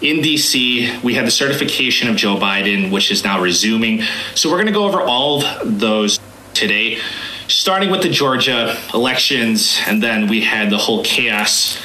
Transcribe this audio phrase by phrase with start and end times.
[0.00, 1.02] in DC.
[1.02, 4.02] We had the certification of Joe Biden, which is now resuming.
[4.34, 6.18] So we're going to go over all of those
[6.52, 6.98] today,
[7.48, 11.78] starting with the Georgia elections, and then we had the whole chaos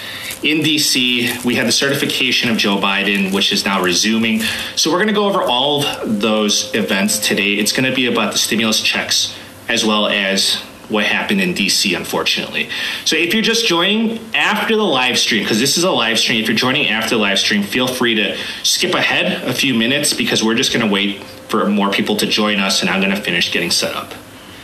[0.43, 1.43] in DC.
[1.45, 4.41] We had the certification of Joe Biden, which is now resuming.
[4.75, 7.53] So we're going to go over all of those events today.
[7.53, 9.35] It's going to be about the stimulus checks
[9.67, 12.69] as well as what happened in DC, unfortunately.
[13.05, 16.41] So if you're just joining after the live stream, because this is a live stream,
[16.41, 20.13] if you're joining after the live stream, feel free to skip ahead a few minutes
[20.13, 23.15] because we're just going to wait for more people to join us and I'm going
[23.15, 24.13] to finish getting set up.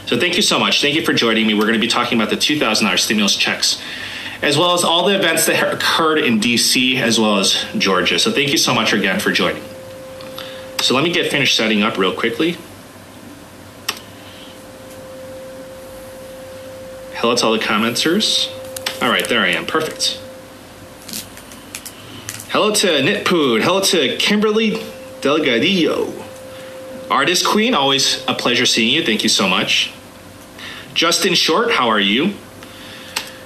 [0.08, 0.82] So thank you so much.
[0.82, 1.54] Thank you for joining me.
[1.54, 3.82] We're going to be talking about the $2,000 stimulus checks,
[4.42, 8.20] as well as all the events that occurred in DC, as well as Georgia.
[8.20, 9.64] So thank you so much again for joining.
[10.80, 12.58] So let me get finished setting up real quickly.
[17.26, 18.52] Hello to all the commenters.
[19.02, 19.66] All right, there I am.
[19.66, 20.22] Perfect.
[22.52, 23.64] Hello to Nitpood.
[23.64, 24.74] Hello to Kimberly
[25.22, 26.24] Delgadillo.
[27.10, 29.04] Artist Queen, always a pleasure seeing you.
[29.04, 29.92] Thank you so much.
[30.94, 32.36] Justin Short, how are you?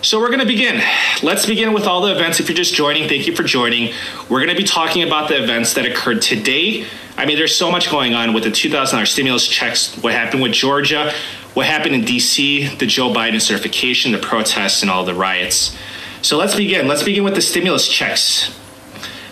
[0.02, 0.82] So we're going to begin.
[1.24, 2.42] Let's begin with all the events.
[2.42, 3.94] If you're just joining, thank you for joining.
[4.28, 6.86] We're going to be talking about the events that occurred today.
[7.16, 10.52] I mean, there's so much going on with the $2,000 stimulus checks, what happened with
[10.52, 11.14] Georgia,
[11.54, 15.76] what happened in DC, the Joe Biden certification, the protests, and all the riots.
[16.22, 16.88] So let's begin.
[16.88, 18.56] Let's begin with the stimulus checks.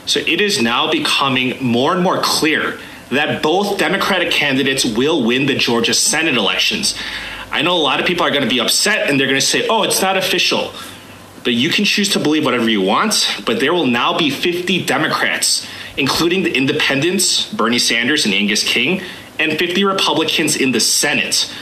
[0.06, 2.80] So it is now becoming more and more clear
[3.10, 6.98] that both Democratic candidates will win the Georgia Senate elections.
[7.52, 9.46] I know a lot of people are going to be upset and they're going to
[9.46, 10.74] say, oh, it's not official.
[11.44, 14.86] But you can choose to believe whatever you want, but there will now be 50
[14.86, 19.02] Democrats, including the independents, Bernie Sanders and Angus King,
[19.40, 21.54] and 50 Republicans in the Senate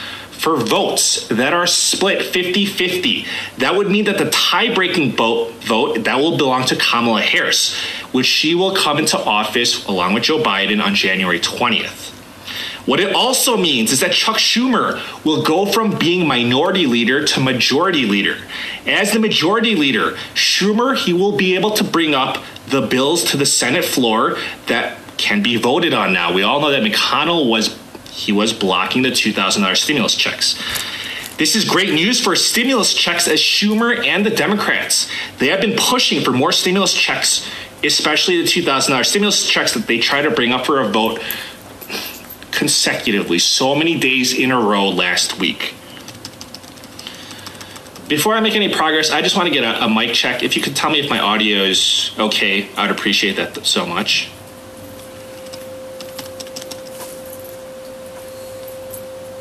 [0.46, 3.26] for votes that are split 50-50
[3.58, 7.74] that would mean that the tie-breaking vote, vote that will belong to kamala harris
[8.12, 12.12] which she will come into office along with joe biden on january 20th
[12.86, 17.40] what it also means is that Chuck Schumer will go from being minority leader to
[17.40, 18.36] majority leader.
[18.86, 23.36] As the majority leader, Schumer he will be able to bring up the bills to
[23.36, 24.36] the Senate floor
[24.68, 26.32] that can be voted on now.
[26.32, 27.76] We all know that McConnell was
[28.16, 30.58] he was blocking the $2,000 stimulus checks.
[31.36, 35.10] This is great news for stimulus checks as Schumer and the Democrats.
[35.38, 37.46] They have been pushing for more stimulus checks,
[37.84, 41.22] especially the $2,000 stimulus checks that they try to bring up for a vote
[42.52, 45.74] consecutively, so many days in a row last week.
[48.08, 50.42] Before I make any progress, I just want to get a, a mic check.
[50.42, 54.30] If you could tell me if my audio is okay, I'd appreciate that so much.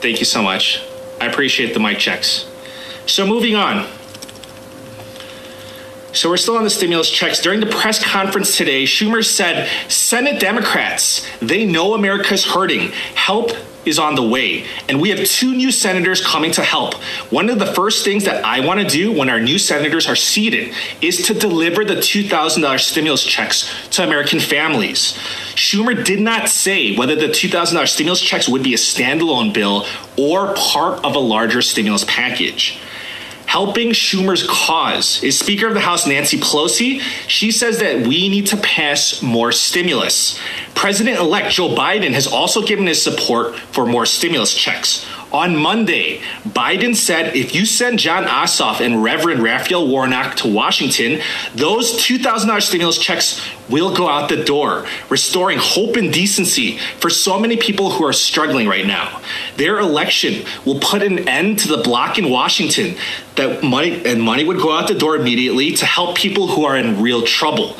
[0.06, 0.84] Thank you so much.
[1.20, 2.48] I appreciate the mic checks.
[3.08, 3.90] So, moving on.
[6.14, 7.40] So, we're still on the stimulus checks.
[7.40, 12.92] During the press conference today, Schumer said Senate Democrats, they know America's hurting.
[13.16, 13.50] Help
[13.86, 16.96] is on the way, and we have two new senators coming to help.
[17.32, 20.16] One of the first things that I want to do when our new senators are
[20.16, 25.14] seated is to deliver the $2,000 stimulus checks to American families.
[25.56, 29.86] Schumer did not say whether the $2,000 stimulus checks would be a standalone bill
[30.18, 32.80] or part of a larger stimulus package
[33.46, 37.00] helping Schumer's cause is Speaker of the House Nancy Pelosi.
[37.28, 40.40] She says that we need to pass more stimulus.
[40.76, 45.06] President elect Joe Biden has also given his support for more stimulus checks.
[45.32, 51.22] On Monday, Biden said if you send Jon Ossoff and Reverend Raphael Warnock to Washington,
[51.56, 57.40] those $2,000 stimulus checks will go out the door, restoring hope and decency for so
[57.40, 59.20] many people who are struggling right now.
[59.58, 62.96] Their election will put an end to the block in Washington
[63.36, 66.78] that money and money would go out the door immediately to help people who are
[66.78, 67.76] in real trouble.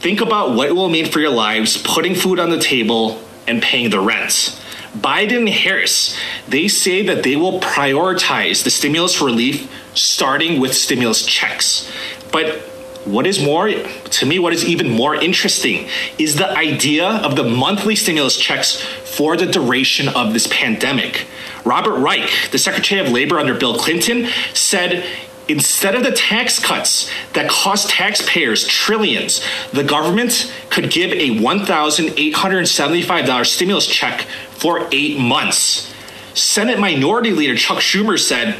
[0.00, 3.60] Think about what it will mean for your lives, putting food on the table and
[3.62, 4.58] paying the rent.
[4.96, 11.26] Biden and Harris, they say that they will prioritize the stimulus relief starting with stimulus
[11.26, 11.92] checks.
[12.32, 12.60] But
[13.04, 15.86] what is more, to me, what is even more interesting
[16.18, 21.26] is the idea of the monthly stimulus checks for the duration of this pandemic.
[21.64, 25.04] Robert Reich, the Secretary of Labor under Bill Clinton, said
[25.50, 33.46] Instead of the tax cuts that cost taxpayers trillions, the government could give a $1,875
[33.46, 34.20] stimulus check
[34.52, 35.92] for eight months.
[36.34, 38.54] Senate Minority Leader Chuck Schumer said,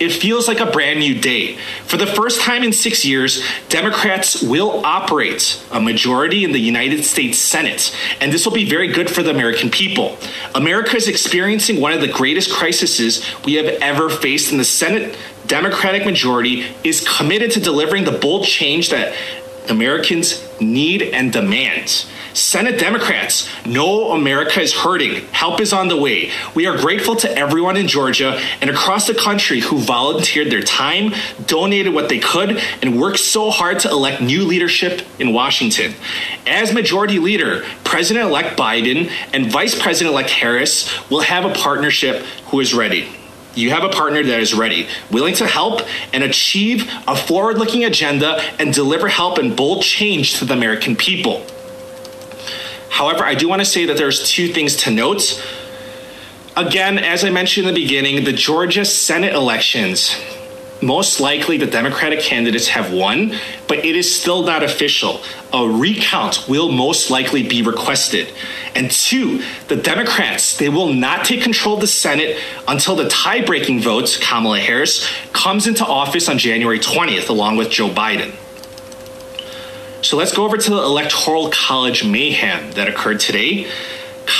[0.00, 1.56] it feels like a brand new day.
[1.84, 7.04] For the first time in six years, Democrats will operate a majority in the United
[7.04, 10.16] States Senate, and this will be very good for the American people.
[10.54, 15.18] America is experiencing one of the greatest crises we have ever faced, and the Senate
[15.50, 19.12] Democratic majority is committed to delivering the bold change that
[19.68, 21.88] Americans need and demand.
[22.34, 25.26] Senate Democrats know America is hurting.
[25.32, 26.30] Help is on the way.
[26.54, 31.14] We are grateful to everyone in Georgia and across the country who volunteered their time,
[31.46, 35.94] donated what they could, and worked so hard to elect new leadership in Washington.
[36.46, 42.22] As Majority Leader, President elect Biden and Vice President elect Harris will have a partnership
[42.50, 43.08] who is ready
[43.54, 45.82] you have a partner that is ready, willing to help
[46.12, 50.96] and achieve a forward looking agenda and deliver help and bold change to the American
[50.96, 51.44] people.
[52.88, 55.42] However, I do want to say that there's two things to note.
[56.56, 60.14] Again, as I mentioned in the beginning, the Georgia Senate elections
[60.82, 63.34] most likely the Democratic candidates have won,
[63.68, 65.20] but it is still not official.
[65.52, 68.32] A recount will most likely be requested.
[68.74, 72.38] And two, the Democrats, they will not take control of the Senate
[72.68, 77.70] until the tie breaking vote, Kamala Harris, comes into office on January 20th, along with
[77.70, 78.32] Joe Biden.
[80.02, 83.66] So let's go over to the Electoral College mayhem that occurred today.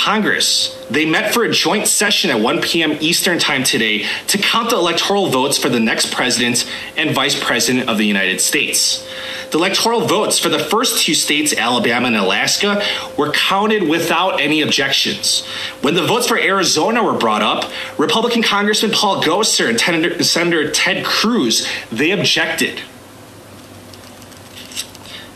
[0.03, 0.75] Congress.
[0.89, 2.97] They met for a joint session at 1 p.m.
[3.01, 6.67] Eastern Time today to count the electoral votes for the next president
[6.97, 9.07] and vice president of the United States.
[9.51, 12.83] The electoral votes for the first two states, Alabama and Alaska,
[13.15, 15.45] were counted without any objections.
[15.81, 21.05] When the votes for Arizona were brought up, Republican Congressman Paul Gosar and Senator Ted
[21.05, 22.81] Cruz, they objected.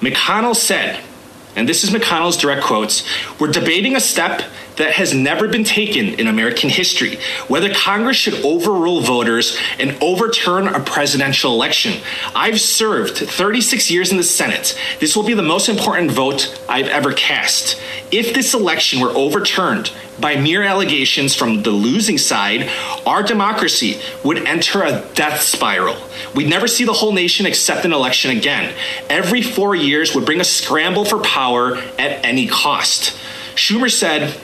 [0.01, 1.03] McConnell said,
[1.55, 3.07] and this is McConnell's direct quotes,
[3.39, 4.43] we're debating a step
[4.77, 7.17] that has never been taken in American history
[7.47, 12.01] whether Congress should overrule voters and overturn a presidential election.
[12.35, 14.77] I've served 36 years in the Senate.
[14.99, 17.79] This will be the most important vote I've ever cast.
[18.11, 22.69] If this election were overturned by mere allegations from the losing side,
[23.05, 25.97] our democracy would enter a death spiral.
[26.33, 28.73] We'd never see the whole nation accept an election again.
[29.09, 33.17] Every four years would bring a scramble for power at any cost.
[33.55, 34.39] Schumer said,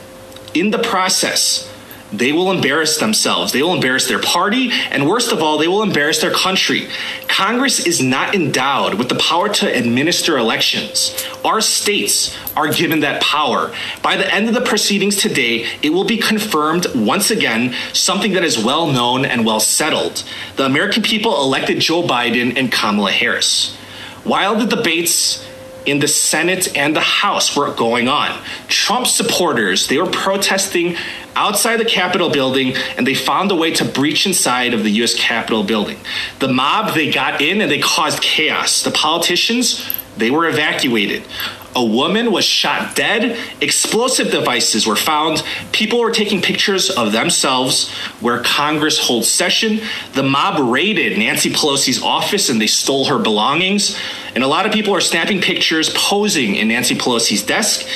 [0.54, 1.71] in the process,
[2.12, 3.54] they will embarrass themselves.
[3.54, 4.69] They will embarrass their party.
[4.92, 6.88] And worst of all, they will embarrass their country.
[7.28, 11.16] Congress is not endowed with the power to administer elections.
[11.46, 13.74] Our states are given that power.
[14.02, 18.44] By the end of the proceedings today, it will be confirmed once again something that
[18.44, 20.24] is well known and well settled.
[20.58, 23.75] The American people elected Joe Biden and Kamala Harris.
[24.24, 25.48] While the debates
[25.86, 28.39] in the Senate and the House were going on.
[28.68, 30.95] Trump supporters, they were protesting
[31.36, 35.13] outside the Capitol building and they found a way to breach inside of the US
[35.13, 35.98] Capitol building.
[36.39, 38.83] The mob, they got in and they caused chaos.
[38.83, 39.86] The politicians,
[40.18, 41.24] they were evacuated.
[41.76, 43.38] A woman was shot dead.
[43.62, 45.44] Explosive devices were found.
[45.72, 47.90] People were taking pictures of themselves
[48.20, 49.80] where Congress holds session.
[50.14, 53.98] The mob raided Nancy Pelosi's office and they stole her belongings.
[54.36, 57.88] And a lot of people are snapping pictures posing in Nancy Pelosi's desk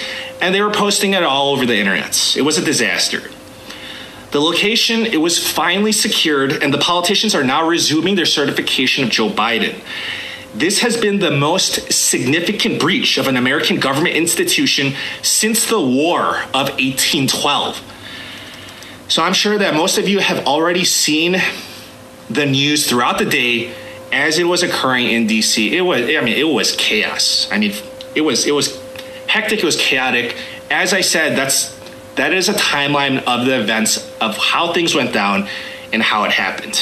[0.41, 2.35] and they were posting it all over the internet.
[2.37, 3.23] It was a disaster.
[4.31, 9.09] The location it was finally secured and the politicians are now resuming their certification of
[9.09, 9.79] Joe Biden.
[10.55, 16.37] This has been the most significant breach of an American government institution since the War
[16.53, 17.81] of 1812.
[19.09, 21.35] So I'm sure that most of you have already seen
[22.29, 23.73] the news throughout the day
[24.13, 25.71] as it was occurring in DC.
[25.71, 27.49] It was I mean it was chaos.
[27.51, 27.73] I mean
[28.15, 28.81] it was it was
[29.27, 30.37] hectic, it was chaotic.
[30.71, 31.75] As I said, that's
[32.15, 35.49] that is a timeline of the events of how things went down
[35.91, 36.79] and how it happened.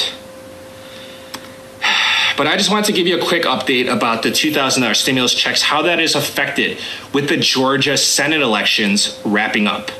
[2.36, 5.62] But I just wanted to give you a quick update about the $2,000 stimulus checks,
[5.62, 6.78] how that is affected
[7.12, 9.90] with the Georgia Senate elections wrapping up.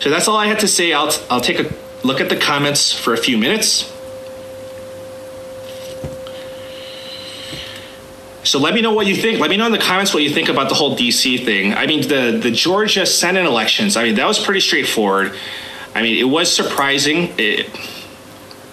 [0.00, 0.92] So that's all I had to say.
[0.92, 1.72] I'll, I'll take a
[2.02, 3.90] look at the comments for a few minutes.
[8.44, 9.40] So let me know what you think.
[9.40, 11.74] Let me know in the comments what you think about the whole DC thing.
[11.74, 15.34] I mean, the, the Georgia Senate elections, I mean, that was pretty straightforward.
[15.94, 17.34] I mean, it was surprising.
[17.38, 17.70] It,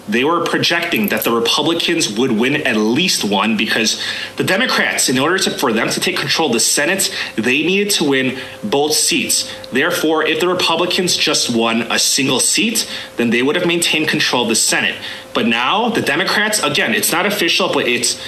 [0.08, 4.02] they were projecting that the Republicans would win at least one because
[4.36, 7.90] the Democrats, in order to, for them to take control of the Senate, they needed
[7.90, 9.52] to win both seats.
[9.70, 14.42] Therefore, if the Republicans just won a single seat, then they would have maintained control
[14.42, 14.96] of the Senate.
[15.34, 18.20] But now the Democrats, again, it's not official, but it's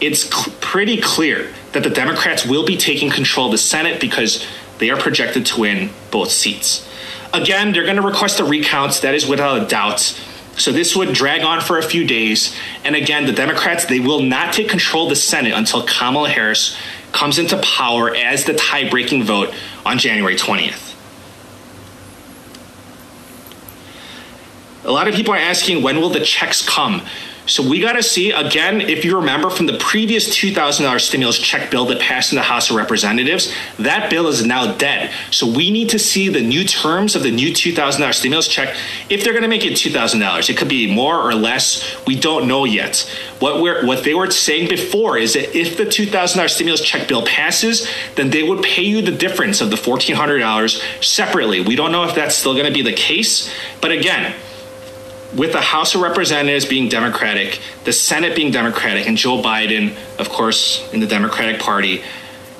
[0.00, 4.46] it's cl- pretty clear that the Democrats will be taking control of the Senate because
[4.78, 6.86] they are projected to win both seats.
[7.32, 9.00] Again, they're going to request a recount.
[9.00, 10.14] That is without a doubt.
[10.56, 12.54] So this would drag on for a few days.
[12.84, 16.76] And again, the Democrats, they will not take control of the Senate until Kamala Harris
[17.12, 19.54] comes into power as the tie breaking vote
[19.84, 20.94] on January 20th.
[24.84, 27.02] A lot of people are asking when will the checks come?
[27.46, 28.80] So we got to see again.
[28.80, 32.36] If you remember from the previous two thousand dollars stimulus check bill that passed in
[32.36, 35.12] the House of Representatives, that bill is now dead.
[35.32, 38.46] So we need to see the new terms of the new two thousand dollars stimulus
[38.46, 38.76] check.
[39.10, 41.84] If they're going to make it two thousand dollars, it could be more or less.
[42.06, 43.10] We don't know yet.
[43.40, 46.80] What we're what they were saying before is that if the two thousand dollars stimulus
[46.80, 50.80] check bill passes, then they would pay you the difference of the fourteen hundred dollars
[51.00, 51.60] separately.
[51.60, 54.32] We don't know if that's still going to be the case, but again
[55.34, 60.28] with the House of Representatives being Democratic, the Senate being Democratic, and Joe Biden, of
[60.28, 62.02] course, in the Democratic Party,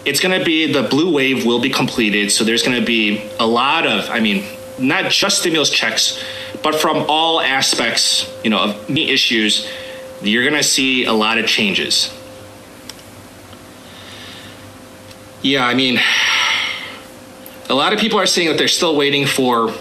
[0.04, 2.32] it's going to be the blue wave will be completed.
[2.32, 4.44] So there's going to be a lot of, I mean,
[4.78, 6.22] not just stimulus checks,
[6.62, 9.70] but from all aspects, you know, of the issues,
[10.22, 12.12] you're going to see a lot of changes.
[15.42, 15.98] Yeah, I mean,
[17.68, 19.74] a lot of people are saying that they're still waiting for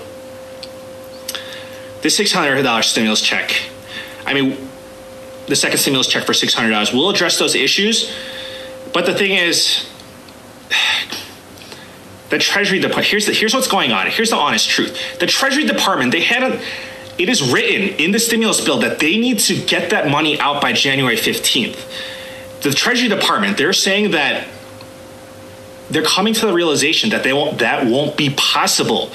[2.02, 3.62] the $600 stimulus check,
[4.26, 4.70] I mean,
[5.48, 8.14] the second stimulus check for $600 will address those issues.
[8.94, 9.90] But the thing is,
[12.30, 14.08] the Treasury Department, here's, the, here's what's going on.
[14.08, 14.98] Here's the honest truth.
[15.20, 16.62] The Treasury Department, they had a,
[17.18, 20.62] it is written in the stimulus bill that they need to get that money out
[20.62, 21.80] by January 15th.
[22.62, 24.48] The Treasury Department, they're saying that
[25.90, 29.12] they're coming to the realization that they won't that won't be possible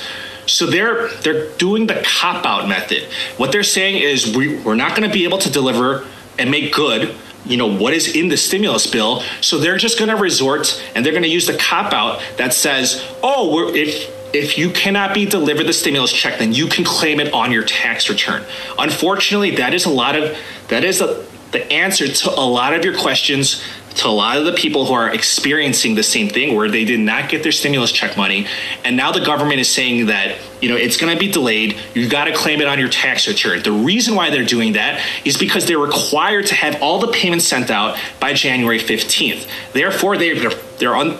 [0.46, 3.04] so they're they're doing the cop out method.
[3.36, 6.06] What they're saying is we, we're not going to be able to deliver
[6.38, 10.08] and make good you know what is in the stimulus bill so they're just going
[10.08, 14.58] to resort and they're going to use the cop out that says oh if if
[14.58, 18.08] you cannot be delivered the stimulus check then you can claim it on your tax
[18.08, 18.44] return
[18.78, 20.36] unfortunately that is a lot of
[20.68, 23.62] that is a, the answer to a lot of your questions
[23.96, 27.00] to a lot of the people who are experiencing the same thing where they did
[27.00, 28.46] not get their stimulus check money.
[28.84, 31.76] And now the government is saying that you know it's going to be delayed.
[31.94, 33.62] You've got to claim it on your tax return.
[33.62, 37.46] The reason why they're doing that is because they're required to have all the payments
[37.46, 41.16] sent out by january 15th therefore they, they're, they're on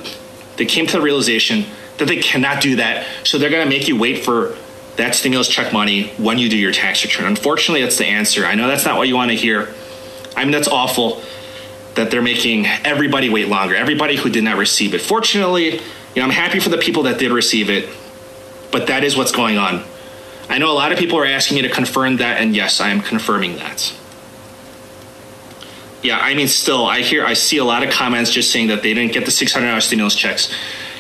[0.57, 1.65] they came to the realization
[1.99, 3.07] that they cannot do that.
[3.25, 4.57] So they're going to make you wait for
[4.97, 7.27] that stimulus check money when you do your tax return.
[7.27, 8.47] Unfortunately that's the answer.
[8.47, 9.75] I know that's not what you want to hear.
[10.35, 11.23] I mean that's awful
[11.97, 15.01] that they're making everybody wait longer, everybody who did not receive it.
[15.01, 15.81] Fortunately, you
[16.17, 17.89] know, I'm happy for the people that did receive it,
[18.71, 19.85] but that is what's going on.
[20.49, 22.91] I know a lot of people are asking me to confirm that, and yes, I
[22.91, 23.93] am confirming that.
[26.03, 28.83] Yeah, I mean, still, I hear, I see a lot of comments just saying that
[28.83, 30.55] they didn't get the $600 stimulus checks.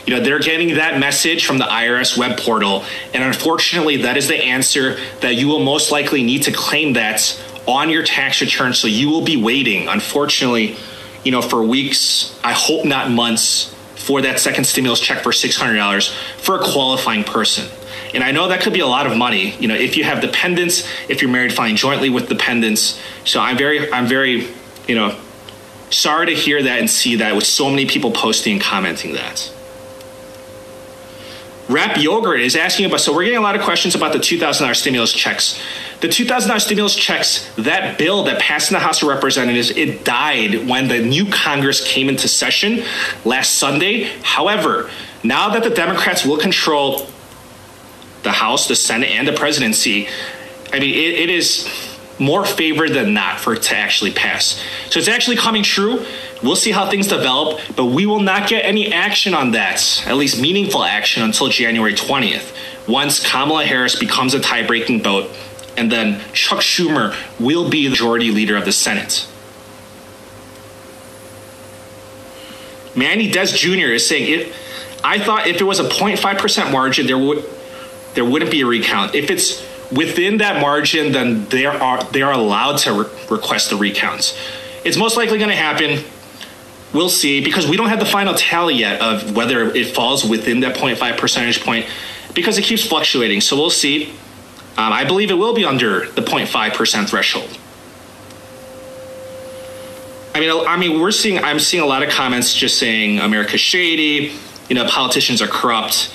[0.04, 2.84] You know, they're getting that message from the IRS web portal,
[3.14, 7.40] and unfortunately, that is the answer that you will most likely need to claim that
[7.66, 8.72] on your tax return.
[8.74, 10.76] So you will be waiting, unfortunately,
[11.24, 16.14] you know, for weeks, I hope not months, for that second stimulus check for $600
[16.38, 17.68] for a qualifying person.
[18.14, 20.20] And I know that could be a lot of money, you know, if you have
[20.20, 23.00] dependents, if you're married filing jointly with dependents.
[23.24, 24.46] So I'm very, I'm very,
[24.86, 25.18] you know,
[25.90, 29.52] sorry to hear that and see that with so many people posting and commenting that.
[31.68, 34.76] Rap Yogurt is asking about, so we're getting a lot of questions about the $2,000
[34.76, 35.60] stimulus checks.
[36.00, 40.68] The $2,000 stimulus checks, that bill that passed in the House of Representatives, it died
[40.68, 42.84] when the new Congress came into session
[43.24, 44.04] last Sunday.
[44.22, 44.90] However,
[45.24, 47.06] now that the Democrats will control
[48.24, 50.08] the House, the Senate, and the presidency,
[50.72, 51.66] I mean, it, it is
[52.18, 54.62] more favored than not for it to actually pass.
[54.90, 56.04] So it's actually coming true.
[56.42, 60.16] We'll see how things develop, but we will not get any action on that, at
[60.16, 62.54] least meaningful action, until January 20th,
[62.86, 65.30] once Kamala Harris becomes a tie breaking vote,
[65.76, 69.28] and then Chuck Schumer will be the majority leader of the Senate.
[72.94, 73.92] Manny Des Jr.
[73.92, 74.54] is saying it.
[75.04, 77.44] I thought if it was a 0.5% margin, there would
[78.14, 79.14] there wouldn't be a recount.
[79.14, 83.76] If it's within that margin, then they are they are allowed to re- request the
[83.76, 84.36] recounts.
[84.84, 86.04] It's most likely going to happen.
[86.92, 90.60] We'll see because we don't have the final tally yet of whether it falls within
[90.60, 91.86] that 0.5 percentage point
[92.34, 93.42] because it keeps fluctuating.
[93.42, 94.14] So we'll see.
[94.78, 97.58] Um, I believe it will be under the 0.5 percent threshold.
[100.34, 101.42] I mean, I mean, we're seeing.
[101.42, 104.34] I'm seeing a lot of comments just saying America's shady.
[104.68, 106.14] You know, politicians are corrupt.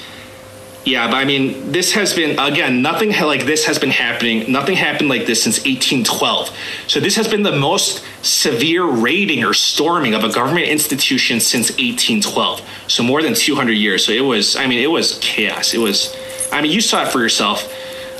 [0.85, 4.51] Yeah, but I mean, this has been again nothing like this has been happening.
[4.51, 6.55] Nothing happened like this since 1812.
[6.85, 11.69] So this has been the most severe raiding or storming of a government institution since
[11.71, 12.61] 1812.
[12.87, 14.05] So more than 200 years.
[14.05, 14.55] So it was.
[14.55, 15.73] I mean, it was chaos.
[15.73, 16.15] It was.
[16.51, 17.71] I mean, you saw it for yourself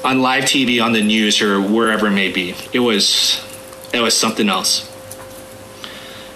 [0.04, 2.56] on live TV, on the news, or wherever it may be.
[2.74, 3.44] It was.
[3.94, 4.88] It was something else.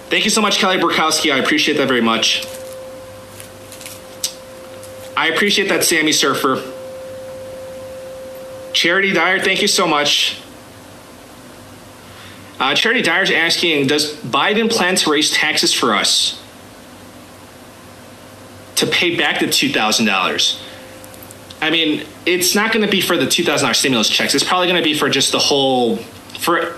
[0.08, 1.32] Thank you so much, Kelly Burkowski.
[1.32, 2.46] I appreciate that very much.
[5.16, 6.62] I appreciate that, Sammy Surfer.
[8.72, 10.38] Charity Dyer, thank you so much.
[12.60, 16.42] Uh, Charity Dyer's asking Does Biden plan to raise taxes for us
[18.76, 20.62] to pay back the $2,000?
[21.60, 24.34] I mean, it's not going to be for the $2,000 stimulus checks.
[24.34, 25.96] It's probably going to be for just the whole,
[26.38, 26.74] for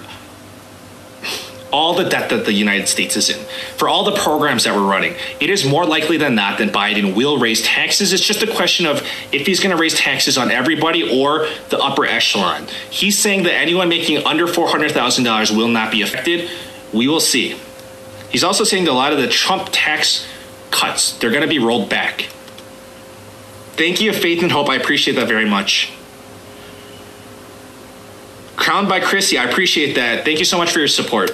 [1.73, 3.44] all the debt that the United States is in,
[3.76, 7.14] for all the programs that we're running, it is more likely than not that Biden
[7.14, 8.12] will raise taxes.
[8.12, 11.78] It's just a question of if he's going to raise taxes on everybody or the
[11.78, 12.66] upper echelon.
[12.90, 16.49] He's saying that anyone making under $400,000 will not be affected.
[16.92, 17.56] We will see.
[18.30, 20.26] He's also saying that a lot of the Trump tax
[20.70, 22.28] cuts, they're going to be rolled back.
[23.78, 24.68] Thank you, Faith and Hope.
[24.68, 25.92] I appreciate that very much.
[28.56, 30.25] Crowned by Chrissy, I appreciate that.
[30.25, 31.30] Thank you so much for your support.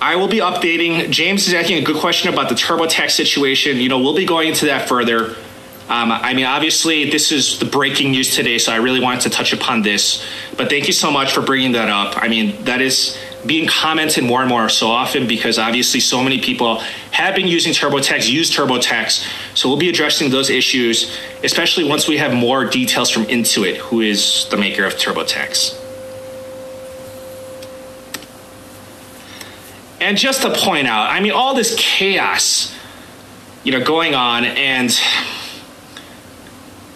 [0.00, 1.10] I will be updating.
[1.10, 3.78] James is asking a good question about the TurboTax situation.
[3.78, 5.34] You know, we'll be going into that further.
[5.88, 9.30] Um, I mean, obviously, this is the breaking news today, so I really wanted to
[9.30, 10.24] touch upon this.
[10.56, 12.22] But thank you so much for bringing that up.
[12.22, 16.40] I mean, that is being commented more and more so often because obviously so many
[16.40, 16.78] people
[17.10, 19.26] have been using TurboTax, use TurboTax.
[19.56, 24.00] So we'll be addressing those issues, especially once we have more details from Intuit, who
[24.00, 25.78] is the maker of TurboTax.
[30.00, 32.74] And just to point out, I mean, all this chaos,
[33.64, 34.90] you know, going on, and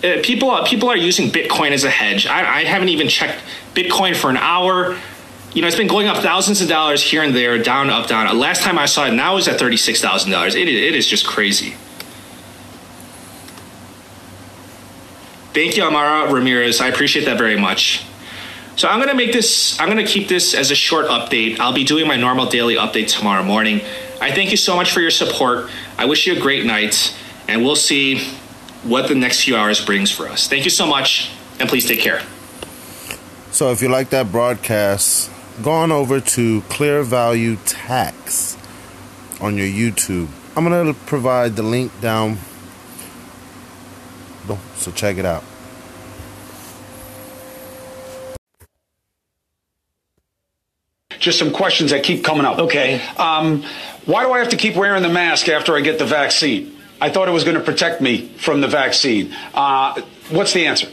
[0.02, 2.26] uh, people people are using Bitcoin as a hedge.
[2.26, 3.42] I, I haven't even checked
[3.74, 4.98] Bitcoin for an hour.
[5.54, 8.37] You know, it's been going up thousands of dollars here and there, down, up, down.
[8.37, 10.56] Last time I saw it, now it's at thirty-six thousand dollars.
[10.56, 11.76] It it is just crazy.
[15.54, 16.80] Thank you, Amara Ramirez.
[16.80, 18.04] I appreciate that very much.
[18.75, 21.61] So I'm to make this, I'm going to keep this as a short update.
[21.61, 23.80] I'll be doing my normal daily update tomorrow morning.
[24.20, 25.70] I thank you so much for your support.
[25.96, 28.18] I wish you a great night, and we'll see
[28.83, 30.48] what the next few hours brings for us.
[30.48, 32.20] Thank you so much, and please take care.
[33.52, 35.31] So if you like that broadcast,
[35.62, 38.56] go on over to Clear Value Tax
[39.40, 40.28] on your YouTube.
[40.56, 42.38] I'm going to provide the link down.
[44.76, 45.44] So check it out.
[51.24, 52.58] just some questions that keep coming up.
[52.58, 53.00] Okay.
[53.16, 53.64] Um,
[54.04, 56.76] why do I have to keep wearing the mask after I get the vaccine?
[57.00, 59.34] I thought it was going to protect me from the vaccine.
[59.54, 60.88] Uh, what's the answer?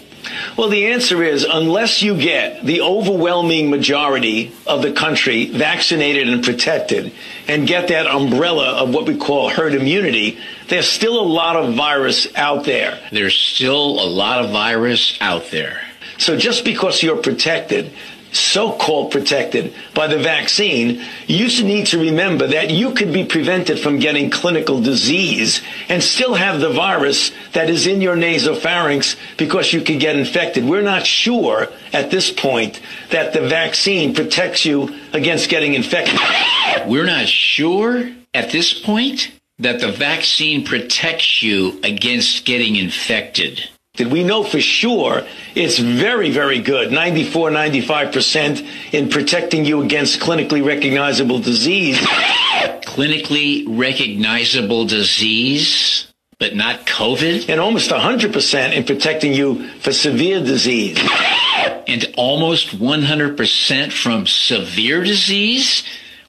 [0.58, 6.44] Well, the answer is unless you get the overwhelming majority of the country vaccinated and
[6.44, 7.14] protected
[7.48, 11.74] and get that umbrella of what we call herd immunity, there's still a lot of
[11.76, 13.00] virus out there.
[13.12, 15.82] There's still a lot of virus out there.
[16.18, 17.92] So just because you're protected
[18.32, 24.00] so-called protected by the vaccine, you need to remember that you could be prevented from
[24.00, 29.82] getting clinical disease and still have the virus that is in your nasopharynx because you
[29.82, 30.66] could get infected.
[30.66, 36.20] We're not sure at this point that the vaccine protects you against getting infected.
[36.88, 43.70] We're not sure at this point that the vaccine protects you against getting infected.
[43.96, 50.22] Did we know for sure it's very, very good, 94, 95% in protecting you against
[50.22, 51.98] clinically recognizable disease.
[52.86, 56.08] Clinically recognizable disease,
[56.40, 57.50] but not COVID?
[57.50, 60.98] And almost 100% in protecting you for severe disease.
[61.86, 65.84] And almost 100% from severe disease?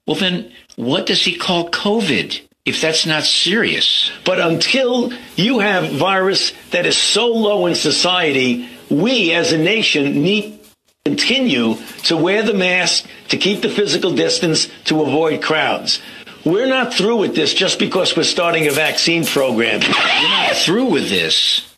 [0.05, 2.41] Well, then what does he call COVID?
[2.65, 4.11] If that's not serious.
[4.25, 10.23] But until you have virus that is so low in society, we as a nation
[10.23, 10.61] need
[11.05, 16.01] continue to wear the mask, to keep the physical distance, to avoid crowds.
[16.45, 19.81] We're not through with this just because we're starting a vaccine program.
[19.81, 21.69] We're not through with this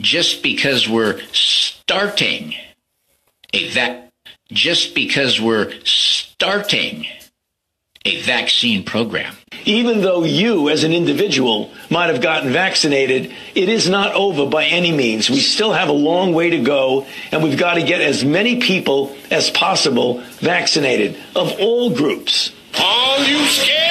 [0.00, 2.54] just because we're starting
[3.54, 4.08] a vac
[4.50, 7.06] just because we're starting
[8.04, 9.34] a vaccine program.
[9.64, 14.64] Even though you, as an individual, might have gotten vaccinated, it is not over by
[14.64, 15.30] any means.
[15.30, 18.60] We still have a long way to go, and we've got to get as many
[18.60, 22.52] people as possible vaccinated of all groups.
[22.80, 23.81] All you scared